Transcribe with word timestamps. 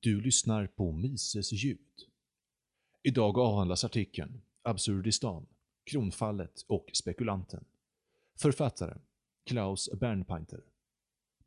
Du 0.00 0.20
lyssnar 0.20 0.66
på 0.66 0.92
Mises 0.92 1.52
ljud. 1.52 1.78
Idag 3.02 3.38
avhandlas 3.38 3.84
artikeln 3.84 4.40
“Absurdistan, 4.62 5.46
kronfallet 5.84 6.64
och 6.66 6.90
spekulanten”. 6.94 7.64
Författare 8.34 8.98
Klaus 9.44 9.90
Bernpainter. 10.00 10.60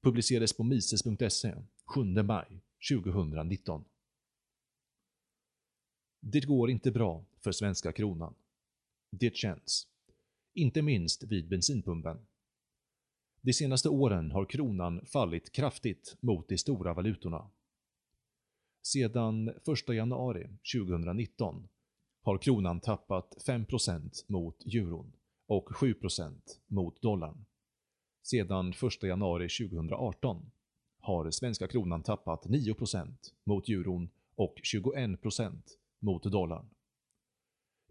Publicerades 0.01 0.53
på 0.53 0.63
mises.se 0.63 1.55
7 1.85 2.03
maj 2.03 2.61
2019. 2.91 3.85
Det 6.19 6.45
går 6.45 6.69
inte 6.69 6.91
bra 6.91 7.25
för 7.39 7.51
svenska 7.51 7.91
kronan. 7.91 8.33
Det 9.09 9.35
känns. 9.35 9.87
Inte 10.53 10.81
minst 10.81 11.23
vid 11.23 11.47
bensinpumpen. 11.47 12.19
De 13.41 13.53
senaste 13.53 13.89
åren 13.89 14.31
har 14.31 14.45
kronan 14.45 15.05
fallit 15.05 15.51
kraftigt 15.51 16.17
mot 16.19 16.49
de 16.49 16.57
stora 16.57 16.93
valutorna. 16.93 17.49
Sedan 18.93 19.49
1 19.49 19.95
januari 19.95 20.49
2019 20.75 21.67
har 22.21 22.37
kronan 22.37 22.79
tappat 22.79 23.43
5% 23.47 24.11
mot 24.27 24.65
euron 24.65 25.11
och 25.47 25.69
7% 25.69 26.41
mot 26.67 27.01
dollarn. 27.01 27.45
Sedan 28.23 28.69
1 28.69 29.03
januari 29.03 29.47
2018 29.69 30.51
har 30.99 31.31
svenska 31.31 31.67
kronan 31.67 32.03
tappat 32.03 32.45
9% 32.45 33.15
mot 33.43 33.69
euron 33.69 34.09
och 34.35 34.55
21% 34.73 35.61
mot 35.99 36.23
dollarn. 36.23 36.69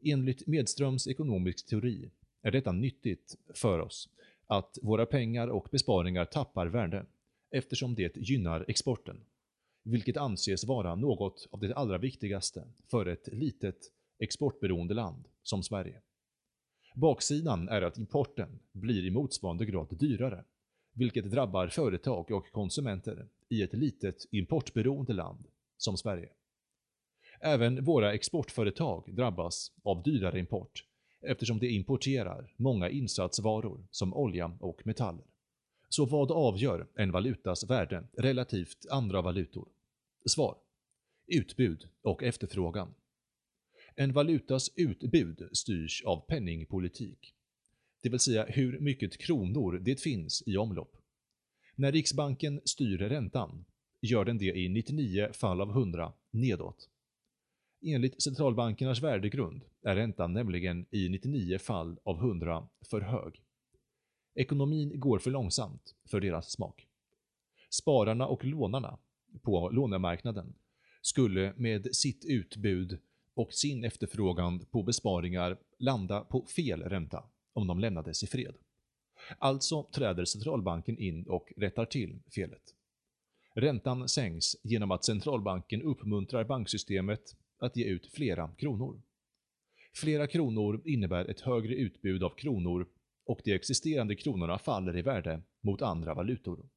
Enligt 0.02 0.46
Medströms 0.46 1.06
ekonomisk 1.06 1.66
teori 1.66 2.10
är 2.42 2.50
detta 2.50 2.72
nyttigt 2.72 3.36
för 3.54 3.78
oss 3.78 4.08
att 4.46 4.78
våra 4.82 5.06
pengar 5.06 5.48
och 5.48 5.68
besparingar 5.70 6.24
tappar 6.24 6.66
värde 6.66 7.06
eftersom 7.50 7.94
det 7.94 8.16
gynnar 8.16 8.64
exporten, 8.68 9.24
vilket 9.88 10.16
anses 10.16 10.64
vara 10.64 10.94
något 10.94 11.48
av 11.50 11.60
det 11.60 11.74
allra 11.74 11.98
viktigaste 11.98 12.64
för 12.90 13.06
ett 13.06 13.28
litet 13.32 13.78
exportberoende 14.18 14.94
land 14.94 15.28
som 15.42 15.62
Sverige. 15.62 16.00
Baksidan 16.94 17.68
är 17.68 17.82
att 17.82 17.98
importen 17.98 18.58
blir 18.72 19.06
i 19.06 19.10
motsvarande 19.10 19.66
grad 19.66 19.98
dyrare, 19.98 20.44
vilket 20.94 21.30
drabbar 21.30 21.68
företag 21.68 22.30
och 22.30 22.52
konsumenter 22.52 23.28
i 23.48 23.62
ett 23.62 23.74
litet 23.74 24.26
importberoende 24.30 25.12
land 25.12 25.46
som 25.76 25.96
Sverige. 25.96 26.28
Även 27.40 27.84
våra 27.84 28.14
exportföretag 28.14 29.14
drabbas 29.14 29.72
av 29.82 30.02
dyrare 30.02 30.38
import 30.38 30.84
eftersom 31.20 31.58
de 31.58 31.68
importerar 31.68 32.54
många 32.56 32.88
insatsvaror 32.90 33.86
som 33.90 34.14
olja 34.14 34.56
och 34.60 34.86
metaller. 34.86 35.24
Så 35.88 36.04
vad 36.04 36.30
avgör 36.30 36.86
en 36.94 37.12
valutas 37.12 37.70
värde 37.70 38.04
relativt 38.12 38.86
andra 38.90 39.22
valutor? 39.22 39.68
Svar. 40.26 40.56
Utbud 41.26 41.88
och 42.02 42.22
efterfrågan. 42.22 42.94
En 43.94 44.12
valutas 44.12 44.70
utbud 44.76 45.48
styrs 45.52 46.02
av 46.04 46.26
penningpolitik, 46.26 47.34
det 48.02 48.08
vill 48.08 48.20
säga 48.20 48.44
hur 48.44 48.80
mycket 48.80 49.18
kronor 49.18 49.78
det 49.78 50.00
finns 50.00 50.42
i 50.46 50.56
omlopp. 50.56 50.96
När 51.74 51.92
Riksbanken 51.92 52.60
styr 52.64 52.98
räntan 52.98 53.64
gör 54.00 54.24
den 54.24 54.38
det 54.38 54.56
i 54.56 54.68
99 54.68 55.32
fall 55.32 55.60
av 55.60 55.70
100 55.70 56.12
nedåt. 56.30 56.88
Enligt 57.82 58.22
centralbankernas 58.22 59.02
värdegrund 59.02 59.64
är 59.82 59.96
räntan 59.96 60.32
nämligen 60.32 60.86
i 60.90 61.08
99 61.08 61.58
fall 61.58 61.98
av 62.02 62.16
100 62.16 62.68
för 62.90 63.00
hög. 63.00 63.42
Ekonomin 64.34 65.00
går 65.00 65.18
för 65.18 65.30
långsamt 65.30 65.94
för 66.04 66.20
deras 66.20 66.50
smak. 66.50 66.86
Spararna 67.70 68.26
och 68.26 68.44
lånarna 68.44 68.98
på 69.42 69.70
lånemarknaden 69.70 70.54
skulle 71.02 71.52
med 71.56 71.96
sitt 71.96 72.24
utbud 72.24 72.98
och 73.34 73.52
sin 73.52 73.84
efterfrågan 73.84 74.66
på 74.70 74.82
besparingar 74.82 75.58
landa 75.78 76.20
på 76.20 76.46
fel 76.46 76.82
ränta 76.82 77.24
om 77.52 77.66
de 77.66 77.80
lämnades 77.80 78.22
i 78.22 78.26
fred. 78.26 78.54
Alltså 79.38 79.82
träder 79.82 80.24
centralbanken 80.24 80.98
in 80.98 81.26
och 81.26 81.52
rättar 81.56 81.84
till 81.84 82.20
felet. 82.34 82.62
Räntan 83.54 84.08
sänks 84.08 84.56
genom 84.64 84.90
att 84.90 85.04
centralbanken 85.04 85.82
uppmuntrar 85.82 86.44
banksystemet 86.44 87.36
att 87.58 87.76
ge 87.76 87.84
ut 87.84 88.06
flera 88.06 88.48
kronor. 88.48 89.02
Flera 89.94 90.26
kronor 90.26 90.82
innebär 90.84 91.24
ett 91.24 91.40
högre 91.40 91.74
utbud 91.74 92.22
av 92.24 92.30
kronor 92.30 92.88
och 93.24 93.40
de 93.44 93.52
existerande 93.52 94.16
kronorna 94.16 94.58
faller 94.58 94.96
i 94.96 95.02
värde 95.02 95.42
mot 95.60 95.82
andra 95.82 96.14
valutor. 96.14 96.68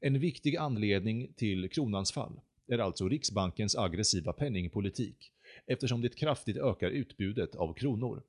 En 0.00 0.18
viktig 0.18 0.56
anledning 0.56 1.32
till 1.36 1.70
kronans 1.70 2.12
fall 2.12 2.40
är 2.66 2.78
alltså 2.78 3.08
Riksbankens 3.08 3.76
aggressiva 3.76 4.32
penningpolitik 4.32 5.32
eftersom 5.66 6.00
det 6.00 6.16
kraftigt 6.16 6.56
ökar 6.56 6.90
utbudet 6.90 7.54
av 7.54 7.74
kronor. 7.74 8.22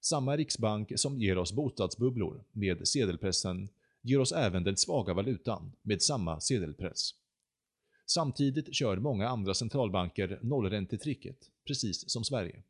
Samma 0.00 0.36
riksbank 0.36 0.92
som 0.96 1.20
ger 1.20 1.38
oss 1.38 1.52
bostadsbubblor 1.52 2.44
med 2.52 2.88
sedelpressen 2.88 3.68
ger 4.02 4.20
oss 4.20 4.32
även 4.32 4.64
den 4.64 4.76
svaga 4.76 5.14
valutan 5.14 5.72
med 5.82 6.02
samma 6.02 6.40
sedelpress. 6.40 7.10
Samtidigt 8.06 8.74
kör 8.74 8.96
många 8.96 9.28
andra 9.28 9.54
centralbanker 9.54 10.38
nollräntetricket, 10.42 11.50
precis 11.66 12.10
som 12.10 12.24
Sverige. 12.24 12.62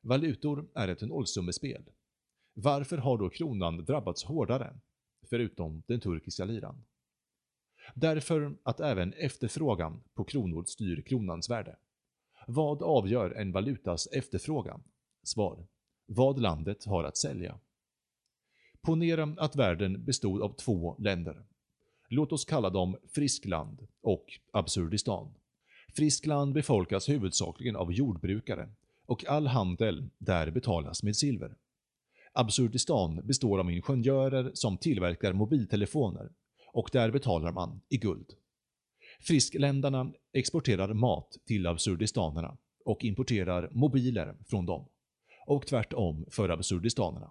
Valutor 0.00 0.68
är 0.74 0.88
ett 0.88 1.00
nollsummespel. 1.00 1.82
Varför 2.54 2.98
har 2.98 3.18
då 3.18 3.28
kronan 3.28 3.84
drabbats 3.84 4.24
hårdare, 4.24 4.76
förutom 5.30 5.82
den 5.86 6.00
turkiska 6.00 6.44
liran? 6.44 6.84
Därför 7.94 8.56
att 8.62 8.80
även 8.80 9.12
efterfrågan 9.12 10.02
på 10.14 10.24
kronor 10.24 10.64
styr 10.64 11.02
kronans 11.02 11.50
värde. 11.50 11.76
Vad 12.46 12.82
avgör 12.82 13.30
en 13.30 13.52
valutas 13.52 14.06
efterfrågan? 14.06 14.82
Svar. 15.22 15.66
Vad 16.06 16.38
landet 16.38 16.84
har 16.84 17.04
att 17.04 17.16
sälja. 17.16 17.58
Ponera 18.80 19.34
att 19.38 19.56
världen 19.56 20.04
bestod 20.04 20.42
av 20.42 20.56
två 20.56 20.96
länder. 20.98 21.44
Låt 22.08 22.32
oss 22.32 22.44
kalla 22.44 22.70
dem 22.70 22.96
Friskland 23.08 23.86
och 24.00 24.24
Absurdistan. 24.52 25.34
Friskland 25.96 26.52
befolkas 26.52 27.08
huvudsakligen 27.08 27.76
av 27.76 27.92
jordbrukare 27.92 28.68
och 29.06 29.26
all 29.26 29.46
handel 29.46 30.10
där 30.18 30.50
betalas 30.50 31.02
med 31.02 31.16
silver. 31.16 31.56
Absurdistan 32.32 33.26
består 33.26 33.58
av 33.58 33.70
ingenjörer 33.70 34.50
som 34.54 34.78
tillverkar 34.78 35.32
mobiltelefoner 35.32 36.30
och 36.76 36.88
där 36.92 37.10
betalar 37.10 37.52
man 37.52 37.80
i 37.88 37.96
guld. 37.96 38.32
Friskländarna 39.20 40.12
exporterar 40.32 40.94
mat 40.94 41.36
till 41.46 41.66
absurdistanerna 41.66 42.56
och 42.84 43.04
importerar 43.04 43.70
mobiler 43.72 44.36
från 44.46 44.66
dem. 44.66 44.88
Och 45.46 45.66
tvärtom 45.66 46.26
för 46.30 46.48
absurdistanerna. 46.48 47.30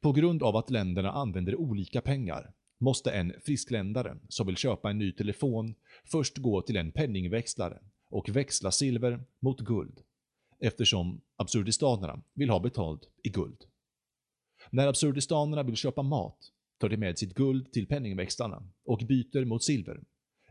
På 0.00 0.12
grund 0.12 0.42
av 0.42 0.56
att 0.56 0.70
länderna 0.70 1.10
använder 1.10 1.56
olika 1.56 2.00
pengar 2.00 2.52
måste 2.78 3.10
en 3.10 3.32
friskländare 3.44 4.16
som 4.28 4.46
vill 4.46 4.56
köpa 4.56 4.90
en 4.90 4.98
ny 4.98 5.12
telefon 5.12 5.74
först 6.04 6.38
gå 6.38 6.62
till 6.62 6.76
en 6.76 6.92
penningväxlare 6.92 7.78
och 8.08 8.28
växla 8.28 8.70
silver 8.70 9.24
mot 9.40 9.60
guld 9.60 10.00
eftersom 10.60 11.20
absurdistanerna 11.36 12.22
vill 12.34 12.50
ha 12.50 12.60
betalt 12.60 13.08
i 13.22 13.28
guld. 13.28 13.64
När 14.70 14.86
absurdistanerna 14.86 15.62
vill 15.62 15.76
köpa 15.76 16.02
mat 16.02 16.52
tar 16.80 16.88
de 16.88 16.96
med 16.96 17.18
sitt 17.18 17.34
guld 17.34 17.72
till 17.72 17.86
penningväxlarna 17.86 18.62
och 18.84 18.98
byter 19.08 19.44
mot 19.44 19.64
silver 19.64 20.00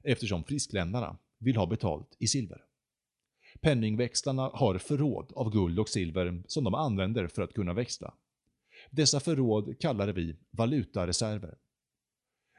eftersom 0.03 0.44
friskländarna 0.44 1.17
vill 1.40 1.56
ha 1.56 1.66
betalt 1.66 2.16
i 2.19 2.28
silver. 2.28 2.63
Penningväxlarna 3.62 4.51
har 4.53 4.78
förråd 4.78 5.31
av 5.35 5.51
guld 5.51 5.79
och 5.79 5.89
silver 5.89 6.44
som 6.47 6.63
de 6.63 6.73
använder 6.73 7.28
för 7.28 7.41
att 7.41 7.53
kunna 7.53 7.73
växla. 7.73 8.13
Dessa 8.91 9.19
förråd 9.19 9.79
kallar 9.79 10.07
vi 10.07 10.35
valutareserver. 10.51 11.57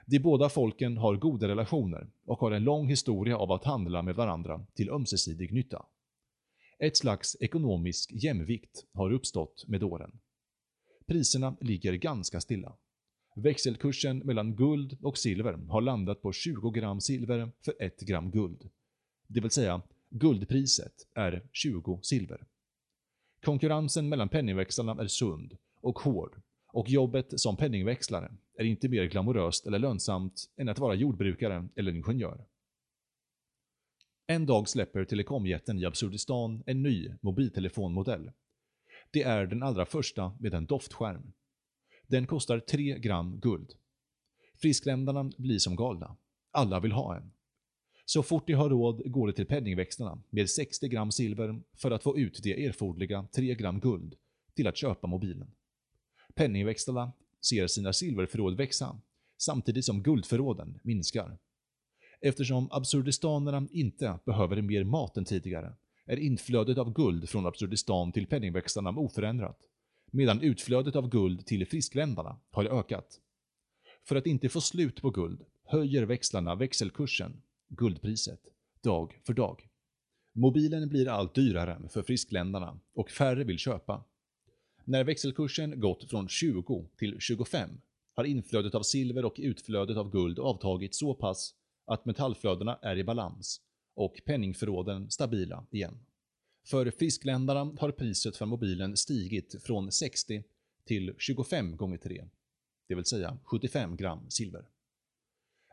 De 0.06 0.18
båda 0.18 0.48
folken 0.48 0.96
har 0.96 1.16
goda 1.16 1.48
relationer 1.48 2.10
och 2.24 2.38
har 2.38 2.50
en 2.50 2.64
lång 2.64 2.88
historia 2.88 3.36
av 3.36 3.52
att 3.52 3.64
handla 3.64 4.02
med 4.02 4.14
varandra 4.14 4.66
till 4.74 4.90
ömsesidig 4.90 5.52
nytta. 5.52 5.86
Ett 6.78 6.96
slags 6.96 7.36
ekonomisk 7.40 8.12
jämvikt 8.12 8.84
har 8.92 9.12
uppstått 9.12 9.64
med 9.68 9.82
åren. 9.82 10.20
Priserna 11.06 11.56
ligger 11.60 11.92
ganska 11.92 12.40
stilla. 12.40 12.76
Växelkursen 13.34 14.18
mellan 14.18 14.56
guld 14.56 14.98
och 15.02 15.18
silver 15.18 15.52
har 15.52 15.80
landat 15.80 16.22
på 16.22 16.32
20 16.32 16.70
gram 16.70 17.00
silver 17.00 17.52
för 17.64 17.74
1 17.78 18.00
gram 18.00 18.30
guld. 18.30 18.70
Det 19.26 19.40
vill 19.40 19.50
säga, 19.50 19.82
guldpriset 20.10 20.94
är 21.14 21.42
20 21.52 22.00
silver. 22.02 22.46
Konkurrensen 23.44 24.08
mellan 24.08 24.28
penningväxlarna 24.28 25.02
är 25.02 25.06
sund 25.06 25.56
och 25.80 25.98
hård 25.98 26.40
och 26.72 26.88
jobbet 26.88 27.40
som 27.40 27.56
penningväxlare 27.56 28.32
är 28.58 28.64
inte 28.64 28.88
mer 28.88 29.04
glamoröst 29.04 29.66
eller 29.66 29.78
lönsamt 29.78 30.50
än 30.56 30.68
att 30.68 30.78
vara 30.78 30.94
jordbrukare 30.94 31.68
eller 31.76 31.92
ingenjör. 31.92 32.44
En 34.26 34.46
dag 34.46 34.68
släpper 34.68 35.04
telekomjätten 35.04 35.78
i 35.78 35.84
Absurdistan 35.84 36.62
en 36.66 36.82
ny 36.82 37.12
mobiltelefonmodell. 37.20 38.32
Det 39.10 39.22
är 39.22 39.46
den 39.46 39.62
allra 39.62 39.86
första 39.86 40.36
med 40.40 40.54
en 40.54 40.66
doftskärm. 40.66 41.32
Den 42.10 42.26
kostar 42.26 42.60
3 42.60 42.98
gram 42.98 43.40
guld. 43.40 43.74
Friskländarna 44.54 45.32
blir 45.38 45.58
som 45.58 45.76
galna. 45.76 46.16
Alla 46.50 46.80
vill 46.80 46.92
ha 46.92 47.16
en. 47.16 47.32
Så 48.04 48.22
fort 48.22 48.46
de 48.46 48.52
har 48.52 48.70
råd 48.70 49.12
går 49.12 49.26
de 49.26 49.32
till 49.32 49.46
penningväxlarna 49.46 50.22
med 50.30 50.50
60 50.50 50.88
gram 50.88 51.12
silver 51.12 51.60
för 51.74 51.90
att 51.90 52.02
få 52.02 52.18
ut 52.18 52.40
det 52.42 52.66
erforderliga 52.66 53.28
3 53.32 53.54
gram 53.54 53.80
guld 53.80 54.14
till 54.54 54.66
att 54.66 54.76
köpa 54.76 55.06
mobilen. 55.06 55.50
Penningväxlarna 56.34 57.12
ser 57.40 57.66
sina 57.66 57.92
silverförråd 57.92 58.56
växa 58.56 59.00
samtidigt 59.38 59.84
som 59.84 60.02
guldförråden 60.02 60.80
minskar. 60.82 61.38
Eftersom 62.20 62.68
absurdistanerna 62.70 63.68
inte 63.70 64.18
behöver 64.24 64.62
mer 64.62 64.84
mat 64.84 65.16
än 65.16 65.24
tidigare 65.24 65.74
är 66.06 66.16
inflödet 66.16 66.78
av 66.78 66.92
guld 66.92 67.28
från 67.28 67.46
Absurdistan 67.46 68.12
till 68.12 68.26
penningväxlarna 68.26 68.90
oförändrat, 68.90 69.69
medan 70.10 70.40
utflödet 70.40 70.96
av 70.96 71.08
guld 71.08 71.46
till 71.46 71.66
friskländarna 71.66 72.40
har 72.50 72.64
ökat. 72.64 73.20
För 74.04 74.16
att 74.16 74.26
inte 74.26 74.48
få 74.48 74.60
slut 74.60 75.02
på 75.02 75.10
guld 75.10 75.44
höjer 75.64 76.02
växlarna 76.02 76.54
växelkursen, 76.54 77.42
guldpriset, 77.68 78.40
dag 78.82 79.20
för 79.26 79.32
dag. 79.32 79.68
Mobilen 80.32 80.88
blir 80.88 81.08
allt 81.08 81.34
dyrare 81.34 81.88
för 81.88 82.02
friskländarna 82.02 82.80
och 82.94 83.10
färre 83.10 83.44
vill 83.44 83.58
köpa. 83.58 84.04
När 84.84 85.04
växelkursen 85.04 85.80
gått 85.80 86.10
från 86.10 86.28
20 86.28 86.88
till 86.96 87.16
25 87.20 87.70
har 88.14 88.24
inflödet 88.24 88.74
av 88.74 88.82
silver 88.82 89.24
och 89.24 89.34
utflödet 89.38 89.96
av 89.96 90.10
guld 90.10 90.38
avtagit 90.38 90.94
så 90.94 91.14
pass 91.14 91.54
att 91.86 92.04
metallflödena 92.04 92.78
är 92.82 92.96
i 92.96 93.04
balans 93.04 93.60
och 93.94 94.20
penningförråden 94.26 95.10
stabila 95.10 95.66
igen. 95.70 95.98
För 96.64 96.90
friskländarna 96.90 97.72
har 97.78 97.90
priset 97.90 98.36
för 98.36 98.46
mobilen 98.46 98.96
stigit 98.96 99.62
från 99.62 99.92
60 99.92 100.44
till 100.84 101.14
25 101.18 101.76
gånger 101.76 101.98
3, 101.98 102.24
det 102.88 102.94
vill 102.94 103.04
säga 103.04 103.38
75 103.44 103.96
gram 103.96 104.30
silver. 104.30 104.64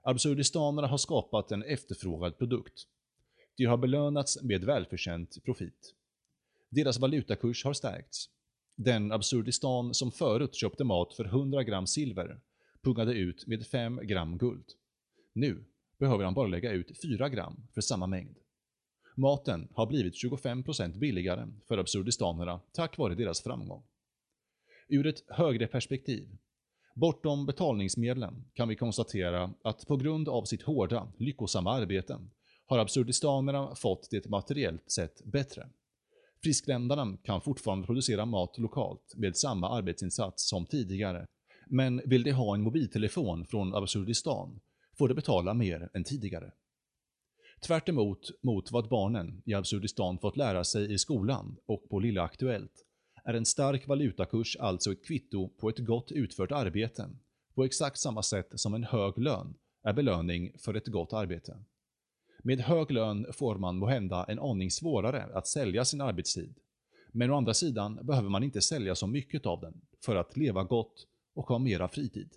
Absurdistanerna 0.04 0.88
har 0.88 0.98
skapat 0.98 1.52
en 1.52 1.64
efterfrågad 1.64 2.38
produkt. 2.38 2.88
De 3.58 3.66
har 3.66 3.78
belönats 3.78 4.42
med 4.44 4.64
välförtjänt 4.64 5.44
profit. 5.46 5.94
Deras 6.70 7.00
valutakurs 7.00 7.64
har 7.64 7.74
stärkts. 7.74 8.30
Den 8.76 9.12
Absurdistan 9.12 9.94
som 9.94 10.12
förut 10.12 10.56
köpte 10.56 10.84
mat 10.84 11.14
för 11.14 11.26
100 11.26 11.64
gram 11.64 11.88
silver 11.88 12.40
pungade 12.82 13.14
ut 13.14 13.48
med 13.48 13.68
5 13.68 14.00
gram 14.04 14.38
guld. 14.38 14.66
Nu 15.34 15.66
behöver 15.98 16.24
han 16.24 16.34
bara 16.34 16.48
lägga 16.48 16.72
ut 16.72 17.02
4 17.02 17.30
gram 17.30 17.68
för 17.74 17.82
samma 17.82 18.08
mängd. 18.08 18.38
Maten 19.20 19.68
har 19.74 19.86
blivit 19.86 20.14
25% 20.14 21.00
billigare 21.00 21.48
för 21.68 21.78
absurdistanerna 21.78 22.60
tack 22.72 22.98
vare 22.98 23.16
deras 23.16 23.42
framgång. 23.42 23.84
Ur 24.88 25.08
ett 25.08 25.24
högre 25.28 25.68
perspektiv, 25.68 26.38
bortom 26.96 27.46
betalningsmedlen, 27.46 28.46
kan 28.54 28.68
vi 28.68 28.76
konstatera 28.76 29.54
att 29.62 29.88
på 29.88 29.98
grund 29.98 30.30
av 30.30 30.44
sitt 30.44 30.62
hårda, 30.62 31.12
lyckosamma 31.18 31.74
arbete 31.74 32.20
har 32.66 32.80
absurdistanerna 32.80 33.76
fått 33.76 34.08
det 34.12 34.30
materiellt 34.30 34.92
sett 34.92 35.26
bättre. 35.26 35.70
Friskländarna 36.44 37.18
kan 37.24 37.42
fortfarande 37.42 37.86
producera 37.86 38.26
mat 38.26 38.58
lokalt 38.58 39.14
med 39.16 39.38
samma 39.38 39.70
arbetsinsats 39.70 40.50
som 40.50 40.66
tidigare, 40.66 41.26
men 41.68 42.02
vill 42.06 42.24
de 42.24 42.32
ha 42.32 42.56
en 42.56 42.62
mobiltelefon 42.62 43.46
från 43.46 43.76
Absurdistan 43.76 44.60
får 44.98 45.08
de 45.08 45.14
betala 45.14 45.54
mer 45.54 45.90
än 45.94 46.04
tidigare. 46.04 46.52
Tvärt 47.62 47.90
emot 47.90 48.32
mot 48.42 48.72
vad 48.72 48.90
barnen 48.90 49.42
i 49.46 49.54
Absurdistan 49.54 50.20
fått 50.20 50.38
lära 50.38 50.64
sig 50.64 50.94
i 50.94 50.98
skolan 50.98 51.58
och 51.66 51.90
på 51.90 52.00
Lilla 52.00 52.24
Aktuellt 52.24 52.86
är 53.24 53.34
en 53.34 53.46
stark 53.46 53.88
valutakurs 53.88 54.58
alltså 54.60 54.92
ett 54.92 55.06
kvitto 55.06 55.50
på 55.50 55.70
ett 55.70 55.80
gott 55.80 56.12
utfört 56.12 56.52
arbete, 56.52 57.10
på 57.56 57.64
exakt 57.64 58.00
samma 58.00 58.24
sätt 58.24 58.52
som 58.56 58.74
en 58.74 58.84
hög 58.84 59.18
lön 59.18 59.54
är 59.84 59.94
belöning 59.94 60.52
för 60.58 60.74
ett 60.74 60.88
gott 60.88 61.14
arbete. 61.14 61.58
Med 62.44 62.60
hög 62.60 62.92
lön 62.92 63.26
får 63.34 63.56
man 63.56 63.78
måhända 63.78 64.24
en 64.24 64.40
aning 64.40 64.72
svårare 64.72 65.24
att 65.24 65.48
sälja 65.48 65.86
sin 65.86 66.02
arbetstid, 66.02 66.60
men 67.12 67.32
å 67.32 67.38
andra 67.38 67.54
sidan 67.54 68.00
behöver 68.06 68.30
man 68.30 68.44
inte 68.44 68.62
sälja 68.62 68.96
så 68.96 69.08
mycket 69.08 69.46
av 69.46 69.62
den 69.62 69.82
för 70.06 70.16
att 70.16 70.38
leva 70.38 70.64
gott 70.64 71.08
och 71.36 71.48
ha 71.48 71.60
mera 71.60 71.88
fritid. 71.88 72.30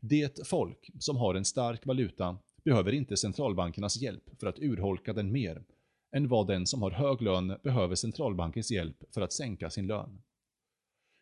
Det 0.00 0.48
folk 0.48 0.90
som 0.98 1.16
har 1.16 1.34
en 1.34 1.44
stark 1.44 1.86
valuta 1.86 2.38
behöver 2.64 2.92
inte 2.92 3.16
centralbankernas 3.16 3.96
hjälp 3.96 4.40
för 4.40 4.46
att 4.46 4.58
urholka 4.58 5.12
den 5.12 5.32
mer 5.32 5.64
än 6.12 6.28
vad 6.28 6.46
den 6.46 6.66
som 6.66 6.82
har 6.82 6.90
hög 6.90 7.22
lön 7.22 7.58
behöver 7.62 7.94
centralbankens 7.94 8.70
hjälp 8.70 9.04
för 9.14 9.20
att 9.20 9.32
sänka 9.32 9.70
sin 9.70 9.86
lön. 9.86 10.22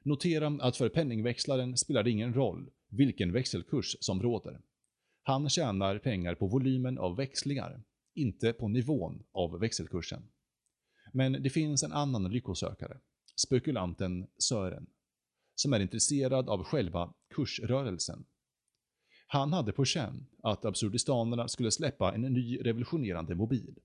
Notera 0.04 0.46
att 0.46 0.76
för 0.76 0.88
penningväxlaren 0.88 1.76
spelar 1.76 2.02
det 2.02 2.10
ingen 2.10 2.34
roll 2.34 2.70
vilken 2.88 3.32
växelkurs 3.32 3.96
som 4.00 4.22
råder. 4.22 4.60
Han 5.22 5.48
tjänar 5.48 5.98
pengar 5.98 6.34
på 6.34 6.46
volymen 6.46 6.98
av 6.98 7.16
växlingar, 7.16 7.82
inte 8.14 8.52
på 8.52 8.68
nivån 8.68 9.22
av 9.32 9.60
växelkursen. 9.60 10.22
Men 11.12 11.32
det 11.32 11.50
finns 11.50 11.82
en 11.82 11.92
annan 11.92 12.30
lyckosökare, 12.30 12.98
spekulanten 13.36 14.26
Sören, 14.38 14.86
som 15.54 15.72
är 15.72 15.80
intresserad 15.80 16.48
av 16.48 16.64
själva 16.64 17.14
kursrörelsen 17.34 18.24
han 19.32 19.52
hade 19.52 19.72
på 19.72 19.84
känn 19.84 20.26
att 20.42 20.64
absurdistanerna 20.64 21.48
skulle 21.48 21.70
släppa 21.70 22.14
en 22.14 22.20
ny 22.20 22.58
revolutionerande 22.60 23.34
mobil. 23.34 23.78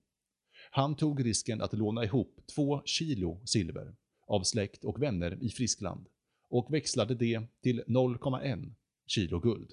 Han 0.70 0.96
tog 0.96 1.24
risken 1.24 1.60
att 1.60 1.72
låna 1.72 2.04
ihop 2.04 2.40
två 2.54 2.82
kilo 2.84 3.40
silver 3.44 3.96
av 4.26 4.42
släkt 4.42 4.84
och 4.84 5.02
vänner 5.02 5.38
i 5.42 5.48
Friskland 5.48 6.06
och 6.48 6.74
växlade 6.74 7.14
det 7.14 7.42
till 7.62 7.82
0,1 7.86 8.74
kilo 9.06 9.40
guld. 9.40 9.72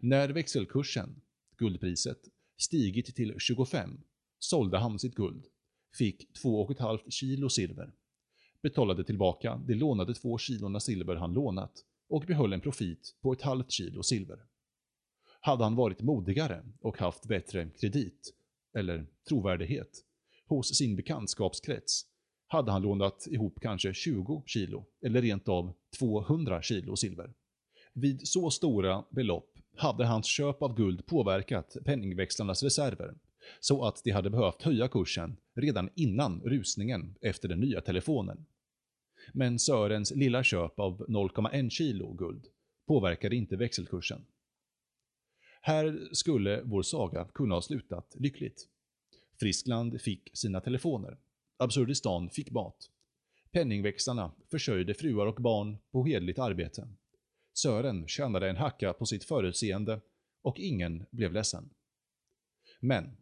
När 0.00 0.28
växelkursen, 0.28 1.20
guldpriset, 1.56 2.20
stigit 2.58 3.16
till 3.16 3.34
25 3.38 4.00
sålde 4.38 4.78
han 4.78 4.98
sitt 4.98 5.14
guld, 5.14 5.46
fick 5.98 6.30
2,5 6.44 7.10
kilo 7.10 7.48
silver, 7.48 7.92
betalade 8.62 9.04
tillbaka 9.04 9.62
de 9.66 9.74
lånade 9.74 10.14
två 10.14 10.38
kilona 10.38 10.80
silver 10.80 11.16
han 11.16 11.32
lånat 11.32 11.72
och 12.08 12.24
behöll 12.26 12.52
en 12.52 12.60
profit 12.60 13.16
på 13.20 13.32
ett 13.32 13.42
halvt 13.42 13.70
kilo 13.70 14.02
silver. 14.02 14.49
Hade 15.40 15.64
han 15.64 15.76
varit 15.76 16.02
modigare 16.02 16.62
och 16.80 16.98
haft 16.98 17.26
bättre 17.26 17.68
kredit, 17.80 18.34
eller 18.74 19.06
trovärdighet, 19.28 20.04
hos 20.46 20.74
sin 20.74 20.96
bekantskapskrets 20.96 22.06
hade 22.46 22.72
han 22.72 22.82
lånat 22.82 23.26
ihop 23.30 23.60
kanske 23.60 23.94
20 23.94 24.42
kilo 24.46 24.84
eller 25.02 25.22
rent 25.22 25.48
av 25.48 25.72
200 25.98 26.62
kilo 26.62 26.96
silver. 26.96 27.32
Vid 27.92 28.28
så 28.28 28.50
stora 28.50 29.04
belopp 29.10 29.58
hade 29.76 30.06
hans 30.06 30.26
köp 30.26 30.62
av 30.62 30.74
guld 30.74 31.06
påverkat 31.06 31.76
penningväxlarnas 31.84 32.62
reserver 32.62 33.14
så 33.60 33.84
att 33.84 34.04
de 34.04 34.10
hade 34.10 34.30
behövt 34.30 34.62
höja 34.62 34.88
kursen 34.88 35.36
redan 35.54 35.90
innan 35.94 36.40
rusningen 36.40 37.14
efter 37.20 37.48
den 37.48 37.60
nya 37.60 37.80
telefonen. 37.80 38.46
Men 39.32 39.58
Sörens 39.58 40.14
lilla 40.14 40.42
köp 40.44 40.80
av 40.80 41.06
0,1 41.08 41.70
kilo 41.70 42.12
guld 42.12 42.46
påverkade 42.86 43.36
inte 43.36 43.56
växelkursen. 43.56 44.26
Här 45.60 46.08
skulle 46.12 46.62
vår 46.62 46.82
saga 46.82 47.24
kunna 47.34 47.54
ha 47.54 47.62
slutat 47.62 48.16
lyckligt. 48.18 48.68
Friskland 49.40 50.00
fick 50.00 50.30
sina 50.32 50.60
telefoner. 50.60 51.18
Absurdistan 51.56 52.30
fick 52.30 52.50
mat. 52.50 52.90
Penningväxlarna 53.52 54.32
försörjde 54.50 54.94
fruar 54.94 55.26
och 55.26 55.42
barn 55.42 55.76
på 55.90 56.04
hedligt 56.04 56.38
arbete. 56.38 56.88
Sören 57.52 58.08
tjänade 58.08 58.50
en 58.50 58.56
hacka 58.56 58.92
på 58.92 59.06
sitt 59.06 59.24
förutseende 59.24 60.00
och 60.42 60.58
ingen 60.58 61.06
blev 61.10 61.32
ledsen. 61.32 61.70
Men 62.80 63.16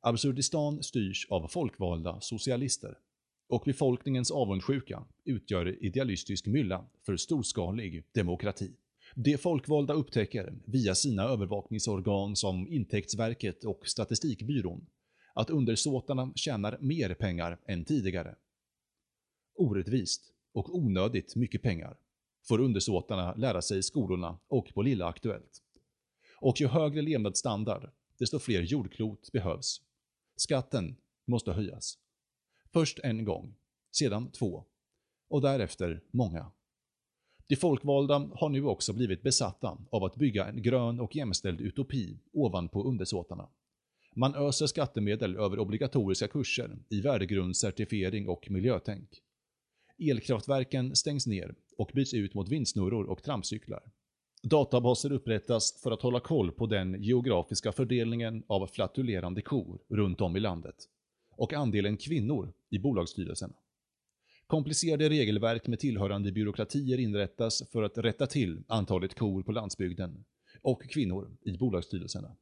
Absurdistan 0.00 0.82
styrs 0.82 1.26
av 1.30 1.48
folkvalda 1.48 2.20
socialister 2.20 2.98
och 3.48 3.62
befolkningens 3.66 4.30
avundsjuka 4.30 5.04
utgör 5.24 5.84
idealistisk 5.84 6.46
mylla 6.46 6.86
för 7.06 7.16
storskalig 7.16 8.04
demokrati. 8.12 8.72
Det 9.14 9.38
folkvalda 9.38 9.94
upptäcker, 9.94 10.54
via 10.64 10.94
sina 10.94 11.22
övervakningsorgan 11.22 12.36
som 12.36 12.68
Intäktsverket 12.68 13.64
och 13.64 13.86
Statistikbyrån, 13.86 14.86
att 15.34 15.50
undersåtarna 15.50 16.32
tjänar 16.34 16.78
mer 16.80 17.14
pengar 17.14 17.60
än 17.66 17.84
tidigare. 17.84 18.34
Orättvist 19.54 20.32
och 20.52 20.76
onödigt 20.76 21.36
mycket 21.36 21.62
pengar 21.62 21.96
får 22.48 22.60
undersåtarna 22.60 23.34
lära 23.34 23.62
sig 23.62 23.78
i 23.78 23.82
skolorna 23.82 24.38
och 24.48 24.74
på 24.74 24.82
Lilla 24.82 25.06
Aktuellt. 25.06 25.62
Och 26.40 26.60
ju 26.60 26.66
högre 26.66 27.02
levnadsstandard, 27.02 27.90
desto 28.18 28.38
fler 28.38 28.62
jordklot 28.62 29.32
behövs. 29.32 29.82
Skatten 30.36 30.96
måste 31.24 31.52
höjas. 31.52 31.98
Först 32.72 32.98
en 32.98 33.24
gång, 33.24 33.54
sedan 33.90 34.30
två 34.30 34.64
och 35.28 35.40
därefter 35.40 36.00
många. 36.10 36.50
De 37.46 37.56
folkvalda 37.56 38.30
har 38.34 38.48
nu 38.48 38.64
också 38.64 38.92
blivit 38.92 39.22
besatta 39.22 39.78
av 39.90 40.04
att 40.04 40.16
bygga 40.16 40.46
en 40.46 40.62
grön 40.62 41.00
och 41.00 41.16
jämställd 41.16 41.60
utopi 41.60 42.18
ovanpå 42.32 42.82
undersåtarna. 42.82 43.48
Man 44.16 44.34
öser 44.34 44.66
skattemedel 44.66 45.36
över 45.36 45.58
obligatoriska 45.58 46.28
kurser 46.28 46.78
i 46.88 47.00
värdegrundscertifiering 47.00 48.28
och 48.28 48.50
miljötänk. 48.50 49.08
Elkraftverken 49.98 50.96
stängs 50.96 51.26
ner 51.26 51.54
och 51.78 51.90
byts 51.94 52.14
ut 52.14 52.34
mot 52.34 52.48
vindsnurror 52.48 53.04
och 53.04 53.22
trampcyklar. 53.22 53.82
Databaser 54.42 55.12
upprättas 55.12 55.80
för 55.82 55.90
att 55.90 56.02
hålla 56.02 56.20
koll 56.20 56.52
på 56.52 56.66
den 56.66 57.02
geografiska 57.02 57.72
fördelningen 57.72 58.42
av 58.46 58.66
flatulerande 58.66 59.42
kor 59.42 59.78
runt 59.88 60.20
om 60.20 60.36
i 60.36 60.40
landet 60.40 60.76
och 61.36 61.52
andelen 61.52 61.96
kvinnor 61.96 62.52
i 62.70 62.78
bolagsstyrelserna. 62.78 63.54
Komplicerade 64.46 65.08
regelverk 65.08 65.66
med 65.66 65.78
tillhörande 65.78 66.32
byråkratier 66.32 66.98
inrättas 67.00 67.62
för 67.72 67.82
att 67.82 67.98
rätta 67.98 68.26
till 68.26 68.64
antalet 68.66 69.14
kor 69.14 69.42
på 69.42 69.52
landsbygden 69.52 70.24
och 70.62 70.82
kvinnor 70.82 71.36
i 71.40 71.58
bolagsstyrelserna. 71.58 72.36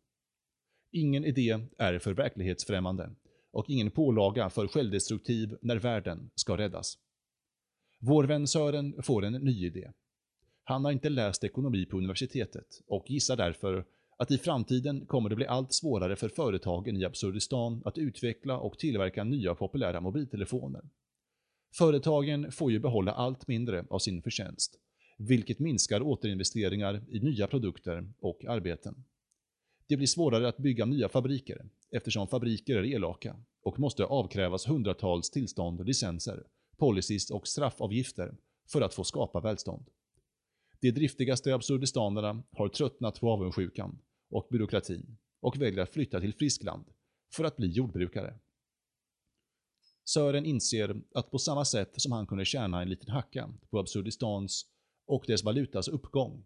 Ingen 0.93 1.25
idé 1.25 1.59
är 1.79 1.99
för 1.99 2.15
verklighetsfrämmande 2.15 3.11
och 3.51 3.65
ingen 3.69 3.91
pålaga 3.91 4.51
för 4.51 4.69
självdestruktiv 4.69 5.57
när 5.63 5.77
världen 5.77 6.31
ska 6.35 6.57
räddas. 6.57 6.99
Vår 7.99 8.25
vän 8.25 8.47
Sören 8.47 9.03
får 9.03 9.25
en 9.25 9.33
ny 9.33 9.67
idé. 9.67 9.91
Han 10.65 10.85
har 10.85 10.93
inte 10.93 11.09
läst 11.09 11.45
ekonomi 11.45 11.87
på 11.87 11.97
universitetet 11.99 12.83
och 12.87 13.11
gissar 13.11 13.37
därför 13.37 13.85
att 14.17 14.31
i 14.31 14.39
framtiden 14.39 15.07
kommer 15.07 15.29
det 15.29 15.37
bli 15.37 15.47
allt 15.47 15.75
svårare 15.75 16.17
för 16.17 16.29
företagen 16.29 16.97
i 16.97 17.05
Absurdistan 17.05 17.83
att 17.85 17.99
utveckla 17.99 18.59
och 18.59 18.79
tillverka 18.79 19.25
nya 19.25 19.55
populära 19.55 20.01
mobiltelefoner. 20.01 20.83
Företagen 21.73 22.53
får 22.53 22.73
ju 22.73 22.79
behålla 22.79 23.13
allt 23.13 23.49
mindre 23.49 23.85
av 23.91 23.99
sin 23.99 24.23
förtjänst, 24.23 24.79
vilket 25.19 25.59
minskar 25.59 26.03
återinvesteringar 26.03 27.05
i 27.09 27.21
nya 27.21 27.47
produkter 27.47 28.13
och 28.21 28.45
arbeten. 28.45 29.05
Det 29.87 29.97
blir 29.97 30.07
svårare 30.07 30.49
att 30.49 30.59
bygga 30.59 30.85
nya 30.85 31.09
fabriker 31.09 31.69
eftersom 31.91 32.29
fabriker 32.29 32.77
är 32.77 32.85
elaka 32.85 33.37
och 33.63 33.79
måste 33.79 34.05
avkrävas 34.05 34.69
hundratals 34.69 35.31
tillstånd, 35.31 35.87
licenser, 35.87 36.47
policies 36.77 37.31
och 37.31 37.49
straffavgifter 37.49 38.37
för 38.73 38.81
att 38.81 38.95
få 38.95 39.05
skapa 39.05 39.41
välstånd. 39.41 39.87
De 40.81 40.91
driftigaste 40.91 41.55
absurdistanerna 41.55 42.43
har 42.53 42.69
tröttnat 42.69 43.21
på 43.21 43.31
avundsjukan 43.31 43.99
och 44.31 44.47
byråkratin 44.51 45.17
och 45.41 45.61
väljer 45.61 45.83
att 45.83 45.93
flytta 45.93 46.21
till 46.21 46.35
Friskland 46.35 46.85
för 47.33 47.45
att 47.45 47.57
bli 47.57 47.69
jordbrukare. 47.69 48.35
Sören 50.13 50.45
inser 50.45 51.03
att 51.15 51.31
på 51.31 51.39
samma 51.39 51.65
sätt 51.65 51.91
som 51.97 52.13
han 52.13 52.27
kunde 52.27 52.45
tjäna 52.45 52.83
en 52.83 52.89
liten 52.89 53.11
hacka 53.11 53.51
på 53.71 53.79
Absurdistans 53.79 54.67
och 55.07 55.25
dess 55.27 55.45
valutas 55.45 55.89
uppgång 55.89 56.45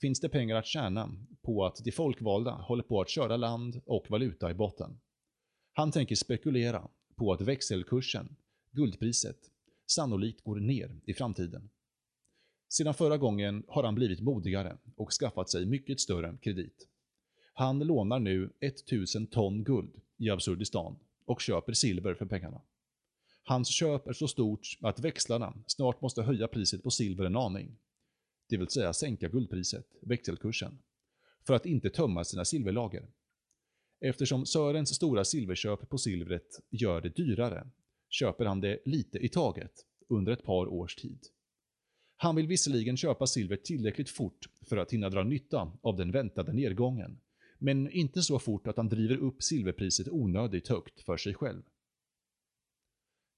finns 0.00 0.20
det 0.20 0.28
pengar 0.28 0.56
att 0.56 0.66
tjäna 0.66 1.16
på 1.42 1.66
att 1.66 1.84
de 1.84 1.92
folkvalda 1.92 2.50
håller 2.50 2.82
på 2.82 3.00
att 3.00 3.08
köra 3.08 3.36
land 3.36 3.80
och 3.86 4.10
valuta 4.10 4.50
i 4.50 4.54
botten. 4.54 5.00
Han 5.72 5.92
tänker 5.92 6.14
spekulera 6.14 6.88
på 7.16 7.32
att 7.32 7.40
växelkursen, 7.40 8.36
guldpriset, 8.72 9.38
sannolikt 9.86 10.44
går 10.44 10.56
ner 10.56 11.00
i 11.04 11.14
framtiden. 11.14 11.70
Sedan 12.68 12.94
förra 12.94 13.16
gången 13.16 13.64
har 13.68 13.82
han 13.82 13.94
blivit 13.94 14.20
modigare 14.20 14.78
och 14.96 15.12
skaffat 15.12 15.50
sig 15.50 15.66
mycket 15.66 16.00
större 16.00 16.38
kredit. 16.42 16.88
Han 17.54 17.78
lånar 17.78 18.18
nu 18.18 18.52
1000 18.60 19.26
ton 19.26 19.64
guld 19.64 20.00
i 20.16 20.30
Absurdistan 20.30 20.98
och 21.24 21.40
köper 21.40 21.72
silver 21.72 22.14
för 22.14 22.26
pengarna. 22.26 22.62
Hans 23.48 23.68
köp 23.68 24.06
är 24.06 24.12
så 24.12 24.28
stort 24.28 24.78
att 24.80 25.00
växlarna 25.00 25.54
snart 25.66 26.00
måste 26.00 26.22
höja 26.22 26.48
priset 26.48 26.82
på 26.82 26.90
silver 26.90 27.24
en 27.24 27.36
aning. 27.36 27.78
Det 28.48 28.56
vill 28.56 28.68
säga 28.68 28.92
sänka 28.92 29.28
guldpriset, 29.28 29.86
växelkursen, 30.02 30.78
för 31.46 31.54
att 31.54 31.66
inte 31.66 31.90
tömma 31.90 32.24
sina 32.24 32.44
silverlager. 32.44 33.08
Eftersom 34.00 34.46
Sörens 34.46 34.94
stora 34.94 35.24
silverköp 35.24 35.88
på 35.88 35.98
silvret 35.98 36.60
gör 36.70 37.00
det 37.00 37.16
dyrare, 37.16 37.70
köper 38.08 38.44
han 38.44 38.60
det 38.60 38.82
lite 38.84 39.18
i 39.18 39.28
taget 39.28 39.72
under 40.08 40.32
ett 40.32 40.44
par 40.44 40.66
års 40.66 40.94
tid. 40.94 41.20
Han 42.16 42.36
vill 42.36 42.46
visserligen 42.46 42.96
köpa 42.96 43.26
silver 43.26 43.56
tillräckligt 43.56 44.10
fort 44.10 44.48
för 44.68 44.76
att 44.76 44.92
hinna 44.92 45.10
dra 45.10 45.22
nytta 45.22 45.72
av 45.82 45.96
den 45.96 46.12
väntade 46.12 46.52
nedgången, 46.52 47.20
men 47.58 47.90
inte 47.90 48.22
så 48.22 48.38
fort 48.38 48.66
att 48.66 48.76
han 48.76 48.88
driver 48.88 49.16
upp 49.16 49.42
silverpriset 49.42 50.08
onödigt 50.08 50.68
högt 50.68 51.00
för 51.00 51.16
sig 51.16 51.34
själv. 51.34 51.62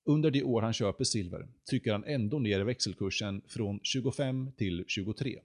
Under 0.04 0.30
de 0.30 0.42
år 0.42 0.62
han 0.62 0.73
köper 0.73 1.04
silver 1.04 1.49
trycker 1.71 1.92
han 1.92 2.04
ändå 2.04 2.38
ner 2.38 2.61
växelkursen 2.61 3.42
från 3.49 3.80
25 3.83 4.52
till 4.52 4.85
23. 4.88 5.40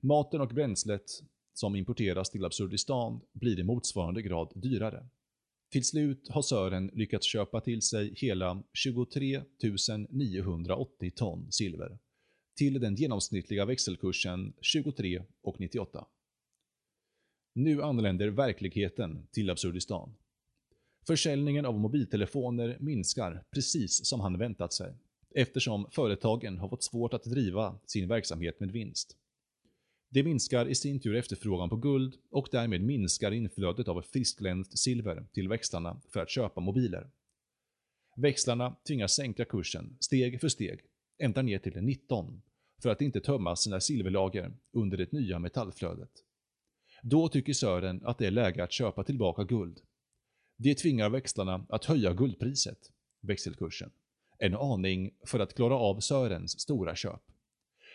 Maten 0.00 0.40
och 0.40 0.48
bränslet 0.48 1.04
som 1.52 1.76
importeras 1.76 2.30
till 2.30 2.44
Absurdistan 2.44 3.20
blir 3.32 3.60
i 3.60 3.64
motsvarande 3.64 4.22
grad 4.22 4.52
dyrare. 4.54 5.08
Till 5.70 5.84
slut 5.84 6.28
har 6.28 6.42
Sören 6.42 6.90
lyckats 6.94 7.26
köpa 7.26 7.60
till 7.60 7.82
sig 7.82 8.14
hela 8.16 8.62
23 8.72 9.42
980 10.08 11.10
ton 11.16 11.52
silver 11.52 11.98
till 12.56 12.80
den 12.80 12.94
genomsnittliga 12.94 13.64
växelkursen 13.64 14.52
23,98. 14.74 16.04
Nu 17.54 17.82
anländer 17.82 18.28
verkligheten 18.28 19.26
till 19.32 19.50
Absurdistan. 19.50 20.14
Försäljningen 21.08 21.66
av 21.66 21.78
mobiltelefoner 21.78 22.76
minskar 22.80 23.44
precis 23.50 24.06
som 24.06 24.20
han 24.20 24.38
väntat 24.38 24.72
sig, 24.72 24.94
eftersom 25.34 25.86
företagen 25.90 26.58
har 26.58 26.68
fått 26.68 26.82
svårt 26.82 27.14
att 27.14 27.24
driva 27.24 27.78
sin 27.86 28.08
verksamhet 28.08 28.60
med 28.60 28.70
vinst. 28.70 29.16
Det 30.10 30.22
minskar 30.22 30.68
i 30.68 30.74
sin 30.74 31.00
tur 31.00 31.14
efterfrågan 31.14 31.68
på 31.68 31.76
guld 31.76 32.14
och 32.30 32.48
därmed 32.52 32.82
minskar 32.82 33.32
inflödet 33.32 33.88
av 33.88 34.02
friskländskt 34.02 34.78
silver 34.78 35.26
till 35.32 35.48
växlarna 35.48 36.00
för 36.08 36.20
att 36.20 36.30
köpa 36.30 36.60
mobiler. 36.60 37.10
Växlarna 38.16 38.76
tvingas 38.86 39.12
sänka 39.12 39.44
kursen 39.44 39.96
steg 40.00 40.40
för 40.40 40.48
steg, 40.48 40.80
ända 41.18 41.42
ner 41.42 41.58
till 41.58 41.82
19, 41.82 42.42
för 42.82 42.90
att 42.90 43.02
inte 43.02 43.20
tömma 43.20 43.56
sina 43.56 43.80
silverlager 43.80 44.52
under 44.72 44.96
det 44.96 45.12
nya 45.12 45.38
metallflödet. 45.38 46.12
Då 47.02 47.28
tycker 47.28 47.52
Sören 47.52 48.00
att 48.04 48.18
det 48.18 48.26
är 48.26 48.30
läge 48.30 48.64
att 48.64 48.72
köpa 48.72 49.04
tillbaka 49.04 49.44
guld. 49.44 49.80
Det 50.60 50.74
tvingar 50.74 51.10
växlarna 51.10 51.66
att 51.68 51.84
höja 51.84 52.12
guldpriset, 52.12 52.92
växelkursen, 53.20 53.90
en 54.38 54.54
aning 54.54 55.10
för 55.26 55.40
att 55.40 55.54
klara 55.54 55.74
av 55.74 56.00
Sörens 56.00 56.60
stora 56.60 56.96
köp. 56.96 57.22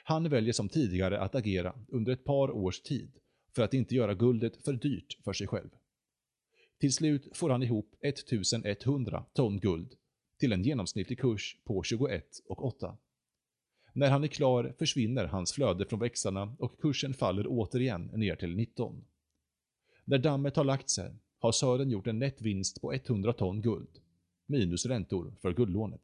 Han 0.03 0.29
väljer 0.29 0.53
som 0.53 0.69
tidigare 0.69 1.19
att 1.19 1.35
agera 1.35 1.75
under 1.87 2.11
ett 2.11 2.23
par 2.23 2.51
års 2.51 2.81
tid 2.81 3.11
för 3.55 3.63
att 3.63 3.73
inte 3.73 3.95
göra 3.95 4.13
guldet 4.13 4.57
för 4.57 4.73
dyrt 4.73 5.17
för 5.23 5.33
sig 5.33 5.47
själv. 5.47 5.69
Till 6.79 6.93
slut 6.93 7.37
får 7.37 7.49
han 7.49 7.63
ihop 7.63 7.95
1100 8.01 9.25
ton 9.33 9.59
guld 9.59 9.93
till 10.39 10.53
en 10.53 10.63
genomsnittlig 10.63 11.19
kurs 11.19 11.57
på 11.63 11.81
21,8. 11.81 12.97
När 13.93 14.09
han 14.09 14.23
är 14.23 14.27
klar 14.27 14.75
försvinner 14.79 15.25
hans 15.25 15.53
flöde 15.53 15.85
från 15.85 15.99
växlarna 15.99 16.55
och 16.59 16.81
kursen 16.81 17.13
faller 17.13 17.45
återigen 17.47 18.05
ner 18.05 18.35
till 18.35 18.55
19. 18.55 19.05
När 20.05 20.17
dammet 20.17 20.55
har 20.55 20.63
lagt 20.63 20.89
sig 20.89 21.15
har 21.43 21.51
Sören 21.51 21.89
gjort 21.89 22.07
en 22.07 22.19
nettvinst 22.19 22.81
på 22.81 22.93
100 22.93 23.33
ton 23.33 23.61
guld, 23.61 23.99
minus 24.45 24.85
räntor 24.85 25.33
för 25.41 25.53
guldlånet. 25.53 26.01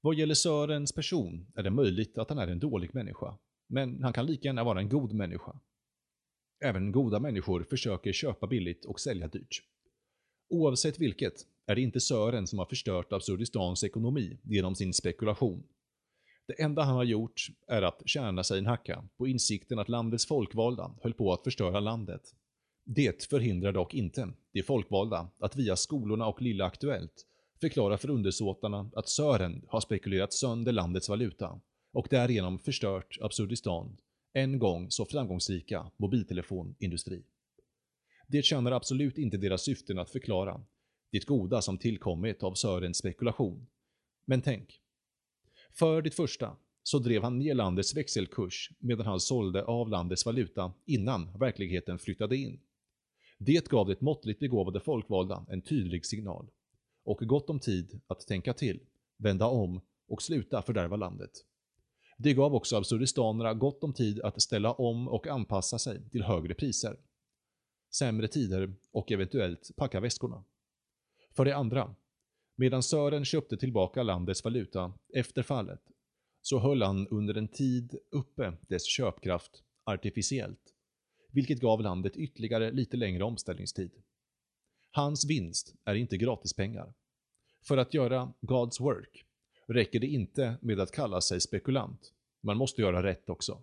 Vad 0.00 0.14
gäller 0.14 0.34
Sörens 0.34 0.92
person 0.92 1.46
är 1.54 1.62
det 1.62 1.70
möjligt 1.70 2.18
att 2.18 2.28
han 2.28 2.38
är 2.38 2.48
en 2.48 2.58
dålig 2.58 2.94
människa, 2.94 3.38
men 3.66 4.02
han 4.02 4.12
kan 4.12 4.26
lika 4.26 4.48
gärna 4.48 4.64
vara 4.64 4.80
en 4.80 4.88
god 4.88 5.12
människa. 5.12 5.60
Även 6.64 6.92
goda 6.92 7.20
människor 7.20 7.62
försöker 7.62 8.12
köpa 8.12 8.46
billigt 8.46 8.84
och 8.84 9.00
sälja 9.00 9.28
dyrt. 9.28 9.62
Oavsett 10.48 10.98
vilket 10.98 11.34
är 11.66 11.74
det 11.74 11.80
inte 11.80 12.00
Sören 12.00 12.46
som 12.46 12.58
har 12.58 12.66
förstört 12.66 13.12
Absurdistans 13.12 13.84
ekonomi 13.84 14.38
genom 14.42 14.74
sin 14.74 14.94
spekulation. 14.94 15.62
Det 16.46 16.62
enda 16.62 16.82
han 16.82 16.96
har 16.96 17.04
gjort 17.04 17.46
är 17.66 17.82
att 17.82 18.02
tjäna 18.06 18.44
sig 18.44 18.58
en 18.58 18.66
hacka 18.66 19.04
på 19.16 19.28
insikten 19.28 19.78
att 19.78 19.88
landets 19.88 20.26
folkvalda 20.26 20.94
höll 21.02 21.14
på 21.14 21.32
att 21.32 21.44
förstöra 21.44 21.80
landet. 21.80 22.34
Det 22.90 23.24
förhindrar 23.24 23.72
dock 23.72 23.94
inte 23.94 24.32
de 24.52 24.62
folkvalda 24.62 25.30
att 25.38 25.56
via 25.56 25.76
skolorna 25.76 26.26
och 26.26 26.42
Lilla 26.42 26.64
Aktuellt 26.64 27.26
förklara 27.60 27.98
för 27.98 28.10
undersåtarna 28.10 28.90
att 28.94 29.08
Sören 29.08 29.64
har 29.68 29.80
spekulerat 29.80 30.32
sönder 30.32 30.72
landets 30.72 31.08
valuta 31.08 31.60
och 31.92 32.06
därigenom 32.10 32.58
förstört 32.58 33.18
Absurdistan, 33.20 33.96
en 34.32 34.58
gång 34.58 34.90
så 34.90 35.04
framgångsrika 35.04 35.90
mobiltelefonindustri. 35.96 37.22
Det 38.28 38.42
tjänar 38.42 38.72
absolut 38.72 39.18
inte 39.18 39.36
deras 39.36 39.62
syften 39.62 39.98
att 39.98 40.10
förklara 40.10 40.60
det 41.12 41.26
goda 41.26 41.62
som 41.62 41.78
tillkommit 41.78 42.42
av 42.42 42.54
Sörens 42.54 42.98
spekulation. 42.98 43.66
Men 44.24 44.42
tänk. 44.42 44.80
För 45.72 46.02
det 46.02 46.10
första 46.10 46.56
så 46.82 46.98
drev 46.98 47.22
han 47.22 47.38
ner 47.38 47.54
landets 47.54 47.96
växelkurs 47.96 48.70
medan 48.78 49.06
han 49.06 49.20
sålde 49.20 49.64
av 49.64 49.88
landets 49.88 50.26
valuta 50.26 50.72
innan 50.86 51.38
verkligheten 51.38 51.98
flyttade 51.98 52.36
in. 52.36 52.60
Det 53.38 53.68
gav 53.68 53.86
det 53.86 54.00
måttligt 54.00 54.40
begåvade 54.40 54.80
folkvalda 54.80 55.46
en 55.48 55.62
tydlig 55.62 56.06
signal 56.06 56.50
och 57.04 57.18
gott 57.18 57.50
om 57.50 57.60
tid 57.60 58.00
att 58.06 58.26
tänka 58.26 58.54
till, 58.54 58.80
vända 59.16 59.46
om 59.46 59.80
och 60.08 60.22
sluta 60.22 60.62
fördärva 60.62 60.96
landet. 60.96 61.30
Det 62.18 62.34
gav 62.34 62.54
också 62.54 62.76
absurdistanerna 62.76 63.54
gott 63.54 63.84
om 63.84 63.92
tid 63.92 64.20
att 64.20 64.42
ställa 64.42 64.72
om 64.72 65.08
och 65.08 65.26
anpassa 65.26 65.78
sig 65.78 66.10
till 66.10 66.22
högre 66.22 66.54
priser, 66.54 66.96
sämre 67.94 68.28
tider 68.28 68.74
och 68.92 69.12
eventuellt 69.12 69.70
packa 69.76 70.00
väskorna. 70.00 70.44
För 71.36 71.44
det 71.44 71.56
andra, 71.56 71.94
medan 72.56 72.82
Sören 72.82 73.24
köpte 73.24 73.56
tillbaka 73.56 74.02
landets 74.02 74.44
valuta 74.44 74.92
efter 75.14 75.42
fallet, 75.42 75.80
så 76.42 76.58
höll 76.58 76.82
han 76.82 77.08
under 77.08 77.34
en 77.34 77.48
tid 77.48 77.98
uppe 78.10 78.52
dess 78.68 78.86
köpkraft 78.86 79.62
artificiellt, 79.84 80.67
vilket 81.38 81.60
gav 81.60 81.80
landet 81.82 82.16
ytterligare 82.16 82.72
lite 82.72 82.96
längre 82.96 83.24
omställningstid. 83.24 83.90
Hans 84.90 85.24
vinst 85.24 85.74
är 85.84 85.94
inte 85.94 86.16
gratispengar. 86.16 86.94
För 87.62 87.76
att 87.76 87.94
göra 87.94 88.32
God's 88.40 88.82
work 88.82 89.24
räcker 89.68 90.00
det 90.00 90.06
inte 90.06 90.58
med 90.62 90.80
att 90.80 90.92
kalla 90.92 91.20
sig 91.20 91.40
spekulant. 91.40 92.12
Man 92.40 92.56
måste 92.56 92.82
göra 92.82 93.02
rätt 93.02 93.30
också. 93.30 93.62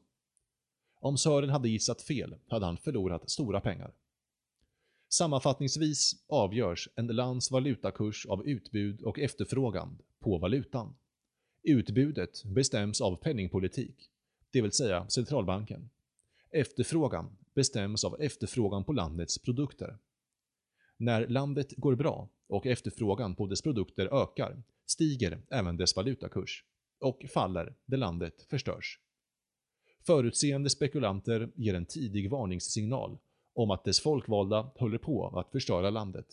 Om 0.99 1.17
Sören 1.17 1.49
hade 1.49 1.69
gissat 1.69 2.01
fel 2.01 2.35
hade 2.47 2.65
han 2.65 2.77
förlorat 2.77 3.29
stora 3.29 3.61
pengar. 3.61 3.93
Sammanfattningsvis 5.09 6.23
avgörs 6.27 6.89
en 6.95 7.07
lands 7.07 7.51
valutakurs 7.51 8.25
av 8.25 8.47
utbud 8.47 9.01
och 9.01 9.19
efterfrågan 9.19 9.97
på 10.19 10.37
valutan. 10.37 10.95
Utbudet 11.63 12.43
bestäms 12.43 13.01
av 13.01 13.15
penningpolitik, 13.15 14.09
det 14.51 14.61
vill 14.61 14.71
säga 14.71 15.09
centralbanken. 15.09 15.89
Efterfrågan 16.51 17.37
bestäms 17.55 18.03
av 18.03 18.21
efterfrågan 18.21 18.83
på 18.83 18.93
landets 18.93 19.39
produkter. 19.39 19.97
När 20.97 21.27
landet 21.27 21.73
går 21.77 21.95
bra 21.95 22.29
och 22.47 22.65
efterfrågan 22.65 23.35
på 23.35 23.47
dess 23.47 23.61
produkter 23.61 24.23
ökar 24.23 24.63
stiger 24.85 25.41
även 25.49 25.77
dess 25.77 25.95
valutakurs 25.95 26.63
och 26.99 27.25
faller 27.33 27.75
där 27.85 27.97
landet 27.97 28.45
förstörs. 28.49 28.99
Förutseende 30.05 30.69
spekulanter 30.69 31.51
ger 31.55 31.73
en 31.73 31.85
tidig 31.85 32.29
varningssignal 32.29 33.17
om 33.53 33.71
att 33.71 33.83
dess 33.83 33.99
folkvalda 33.99 34.71
håller 34.75 34.97
på 34.97 35.27
att 35.27 35.51
förstöra 35.51 35.89
landet. 35.89 36.25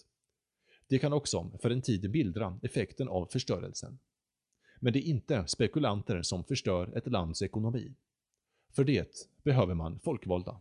Det 0.88 0.98
kan 0.98 1.12
också 1.12 1.50
för 1.62 1.70
en 1.70 1.82
tid 1.82 2.10
bildra 2.10 2.58
effekten 2.62 3.08
av 3.08 3.26
förstörelsen. 3.26 3.98
Men 4.80 4.92
det 4.92 4.98
är 4.98 5.10
inte 5.10 5.46
spekulanter 5.46 6.22
som 6.22 6.44
förstör 6.44 6.96
ett 6.96 7.06
lands 7.06 7.42
ekonomi. 7.42 7.94
För 8.72 8.84
det 8.84 9.28
behöver 9.42 9.74
man 9.74 9.98
folkvalda. 9.98 10.60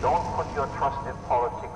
Don't 0.00 0.24
put 0.34 0.46
your 0.54 0.66
trust 0.78 1.06
in 1.06 1.14
politics. 1.28 1.69